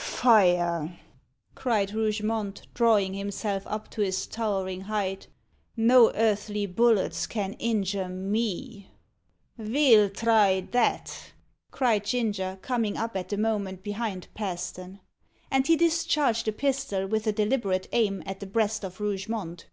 [0.00, 0.96] "Fire!"
[1.56, 5.26] cried Rougemont, drawing himself up to his towering height.
[5.76, 8.92] "No earthly bullets can injure me."
[9.58, 11.32] "Ve'll try that!"
[11.72, 15.00] cried Ginger, coming up at the moment behind Paston.
[15.50, 19.66] And he discharged a pistol, with a deliberate aim, at the breast of Rougemont.